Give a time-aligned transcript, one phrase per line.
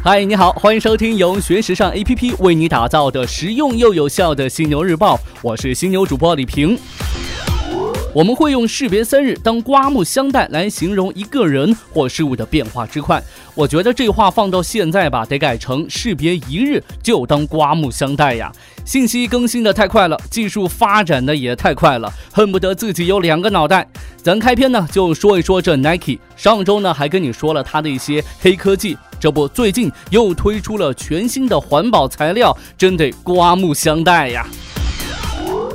[0.00, 6.78] 嗨，你好，欢迎收听由学时尚 APP 为你打造的实用又有效的犀牛日报，我是犀牛主播李平。
[8.14, 13.22] 我们会用士别三日当刮目相待来形容一个人或事物的变化之快。
[13.54, 18.50] 我觉得这话放到现在吧，得改成士别一日就当刮目相待呀。
[18.84, 23.86] 信息更新的太快了，技术发展的也太快了，恨不得自己有两个脑袋。
[24.16, 28.96] 咱开篇呢就说一说这 Nike，上周呢还跟你说了它的一些黑科技。
[29.20, 34.46] 这不，最近又推出了全新的环保材料，真得刮目相待呀。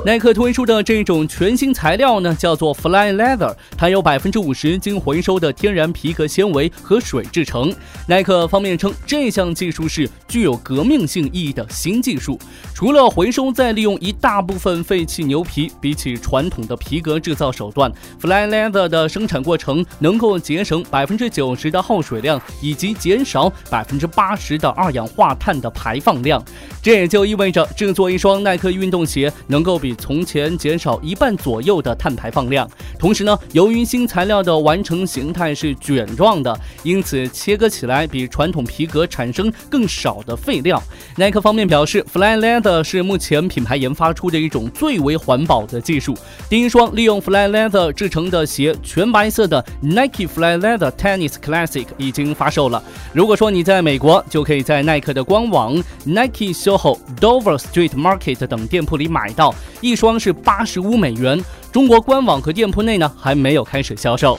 [0.04, 7.74] 耐克推出的这种全新材料呢，叫做 Fly Leather，它有百分之五十经回收的天然皮革纤维和水制成。
[8.06, 12.38] 耐克方面称，这项技术是具有革命性意义的新技术。
[12.74, 26.44] 除了回收再利用一大部分废弃牛皮，比起传统的皮革制造手段，Fly Leather 的生产过程能够节省百分之九十的耗水量，以及减少百分之八十的二氧化碳的排放量。
[26.84, 40.82] 这也就意味着制作一双耐克运动鞋能够比从前减少一半左右的碳排放量，同时呢，由于新材料的完成形态是卷状的，因此切割起来比传统皮革产生更少的废料。
[41.16, 46.14] 耐克方面表示，Fly Leather 是目前品牌研发出的一种最为环保的技术。
[46.50, 52.84] 第一双利用 Fly Leather 制成的鞋，全白色的 Nike Fly Leather Tennis Classic 已经发售了。
[53.14, 59.54] 如果说你在美国，就可以在耐克的官网 Nike Sho 后、Dover Street Market 等店铺里买到。
[59.80, 64.38] 一双是八十五美元，中国官网和店铺内呢还没有开始销售。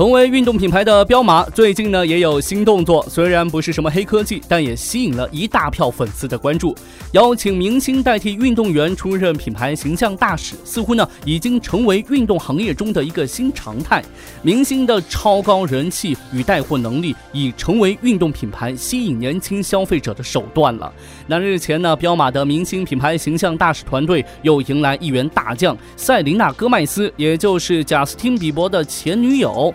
[0.00, 3.04] 同为运动品牌的彪马，最近呢也有新动作。
[3.06, 6.74] 虽然不是什么黑科技，但也吸引了一大票粉丝的关注。
[7.12, 14.02] 邀请明星代替运动员出任品牌形象大使，似乎呢已经成为运动行业中的一个新常态。
[14.40, 20.90] 明星的超高人气与带货能力，已成为运动品牌吸引年轻消费者的手段了。
[21.26, 29.74] 那日前呢，彪马的明星品牌形象大使团队又迎来一员大将塞琳娜·戈麦斯，也就是贾斯汀·比伯的前女友。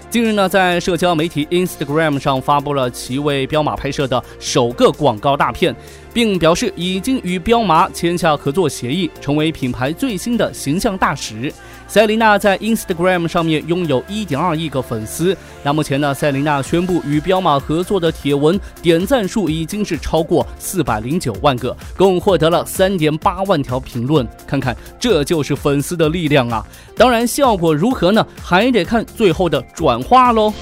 [0.11, 5.73] 近日呢，在社交媒体 Instagram 上发布了其为彪马拍摄的首个广告大片。
[6.13, 11.49] 并表示已经与彪马签下合作协议，成为品牌最新的形象大使。
[11.87, 15.33] 塞琳娜在 Instagram 上面拥有一点二亿个粉丝。
[15.63, 24.27] 那目前呢，塞琳娜宣布与彪马合作的帖文点赞数已经是超过四百零九万个，共获得了三点八万条评论。
[24.45, 26.65] 看看，这就是粉丝的力量啊！
[26.97, 28.25] 当然，效果如何呢？
[28.41, 30.53] 还得看最后的转化喽。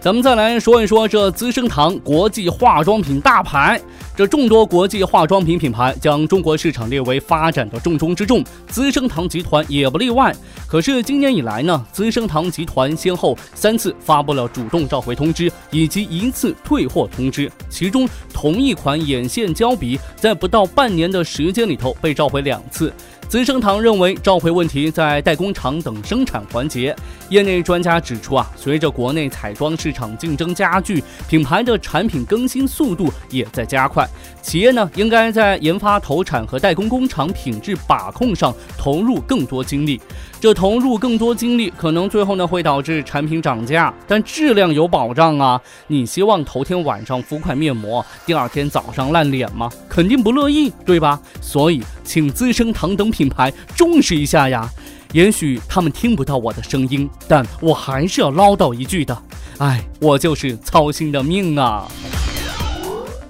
[0.00, 3.80] 咱们再来说一说这资生堂国际化妆品大牌。
[4.16, 10.32] 这众多国际化妆品品牌将中国市场列为发展的重中之重，资生堂集团也不例外。
[10.68, 17.50] 可是今年以来呢，资生堂集团先后三次发布了主动召回通知，以及一次退货通知。
[17.68, 22.92] 其中，同一款眼线胶笔在不到半年的时间里头被召回两次。
[23.28, 26.94] 资生堂认为召回问题在代工厂等生产环节。
[27.30, 34.08] 业内专家指出啊，随着国内彩妆市场竞争加剧，品牌的产品更新速度也在加快。
[34.40, 40.00] 企业呢，应该在研发、投产和代工工厂品质把控上投入更多精力。
[40.38, 45.60] 这投入更多精力，可能最后呢会导致产品涨价，但质量有保障啊！
[45.86, 49.70] 你希望头天晚上敷块面膜，第二天早上烂脸吗？
[49.88, 51.18] 肯定不乐意，对吧？
[51.40, 54.68] 所以，请资生堂等品牌重视一下呀。
[55.12, 59.16] 也许他们听不到我的声音，但我还是要唠叨一句的。
[59.58, 61.86] 哎，我就是操心的命啊！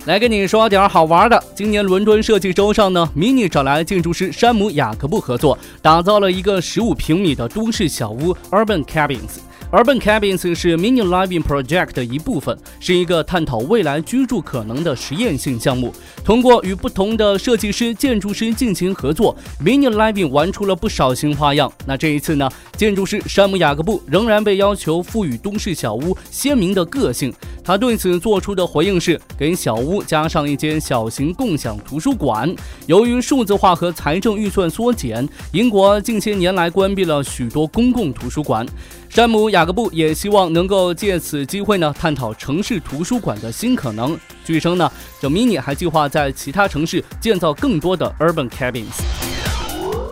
[0.07, 1.45] 来跟你说点好玩的。
[1.55, 9.41] 今年伦敦设计周上呢，MINI 找来建筑师山姆雅各布合作，打造了一个十五平米的都市小屋 Urban Cabins。
[9.75, 15.93] Urban Cabins 是 Mini Living Project 的一部分，是一个探讨未来居住可能的实验性项目。
[16.25, 21.73] 通过与不同的设计师、建筑师进行合作，Mini Living 玩出了不少新花样。
[21.85, 27.35] 那这一次呢，建筑师山姆雅各布仍然被要求赋予都市小屋鲜明的个性。
[27.65, 32.55] 他对此做出的回应是，给小屋加上一间小型共享图书馆。
[32.87, 38.67] 由于数字化和财政预算缩减，英国近些年来关闭了许多公共图书馆。
[39.09, 44.19] 山姆雅各布也希望能够借此机会呢，探讨城市图书馆的新可能。
[44.45, 49.34] 据称呢，这 Mini 还计划在其他城市建造更多的 Urban Cabins。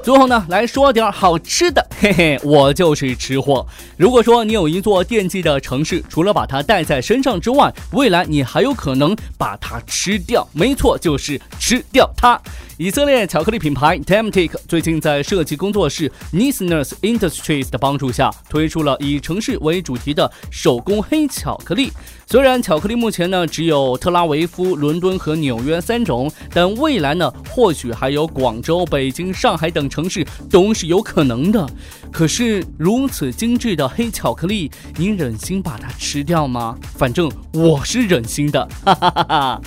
[0.02, 3.64] 最后呢，来说点好吃的， 嘿嘿，我就是吃货。
[3.96, 10.46] 如果说你有一座惦记的城市，除了把它带在身上之外，未来你还有可能把它吃掉。
[10.52, 12.36] 没错，就是吃掉它。
[12.78, 21.92] 以色列巧克力品牌 Temtic 最近在设计工作室 Nissner's Industries 的帮助下，推出了以城市为主题的手工黑巧克力。
[22.26, 31.68] 虽然巧克力目前呢只有特拉维夫、伦敦和纽约三种，但未来呢或许还有广州、北京、上海等城市都是有可能的。
[32.10, 36.78] 可是如此精致的黑巧克力，你忍心把它吃掉吗？
[36.96, 39.60] 反正我是忍心的， 哈哈哈哈。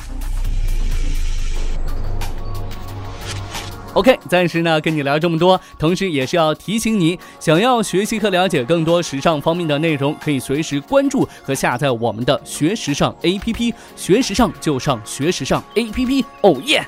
[3.94, 16.86] OK，暂时呢跟你聊这么多，同时也是要提醒你，想要学习和了解更多时尚方面的内容，可以随时关注和下载我们的学时尚 APP，学时尚就上学时尚 APP，哦耶！